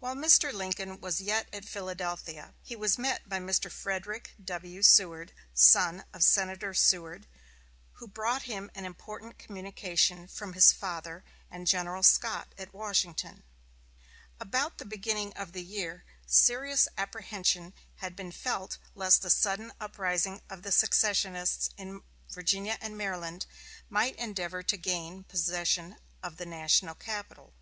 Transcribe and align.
While 0.00 0.16
Mr. 0.16 0.52
Lincoln 0.52 1.00
was 1.00 1.20
yet 1.20 1.46
at 1.52 1.64
Philadelphia, 1.64 2.54
he 2.60 2.74
was 2.74 2.98
met 2.98 3.28
by 3.28 3.38
Mr. 3.38 3.70
Frederick 3.70 4.32
W. 4.44 4.82
Seward, 4.82 5.30
son 5.54 6.02
of 6.12 6.24
Senator 6.24 6.74
Seward, 6.74 7.28
who 7.92 8.08
brought 8.08 8.42
him 8.50 8.72
an 8.74 8.84
important 8.84 9.38
communication 9.38 10.26
from 10.26 10.54
his 10.54 10.72
father 10.72 11.22
and 11.48 11.68
General 11.68 12.02
Scott 12.02 12.52
at 12.58 12.74
Washington. 12.74 13.44
About 14.40 14.78
the 14.78 14.84
beginning 14.84 15.32
of 15.34 15.52
the 15.52 15.62
year 15.62 16.02
serious 16.26 16.88
apprehension 16.98 17.72
had 17.98 18.16
been 18.16 18.32
felt 18.32 18.76
lest 18.96 19.24
a 19.24 19.30
sudden 19.30 19.72
uprising 19.78 20.42
of 20.50 20.64
the 20.64 20.72
secessionists 20.72 21.70
in 21.76 22.02
Virginia 22.28 22.76
and 22.80 22.98
Maryland 22.98 23.46
might 23.88 24.16
endeavor 24.16 24.64
to 24.64 24.76
gain 24.76 25.22
possession 25.22 25.94
of 26.24 26.38
the 26.38 26.46
national 26.46 26.96
capital. 26.96 27.54